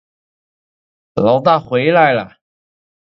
[1.13, 2.37] 牢大回来了